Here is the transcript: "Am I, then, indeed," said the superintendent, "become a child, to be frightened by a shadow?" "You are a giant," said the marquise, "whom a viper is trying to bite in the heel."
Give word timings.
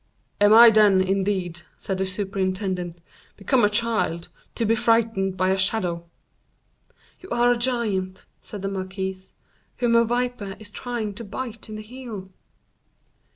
"Am 0.39 0.51
I, 0.51 0.71
then, 0.71 0.99
indeed," 0.99 1.61
said 1.77 1.99
the 1.99 2.07
superintendent, 2.07 2.97
"become 3.37 3.63
a 3.63 3.69
child, 3.69 4.29
to 4.55 4.65
be 4.65 4.73
frightened 4.73 5.37
by 5.37 5.49
a 5.51 5.57
shadow?" 5.59 6.09
"You 7.19 7.29
are 7.29 7.51
a 7.51 7.55
giant," 7.55 8.25
said 8.41 8.63
the 8.63 8.67
marquise, 8.67 9.31
"whom 9.77 9.95
a 9.95 10.03
viper 10.03 10.55
is 10.57 10.71
trying 10.71 11.13
to 11.13 11.23
bite 11.23 11.69
in 11.69 11.75
the 11.75 11.83
heel." 11.83 12.29